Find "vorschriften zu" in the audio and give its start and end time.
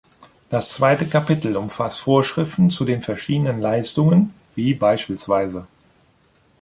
1.99-2.85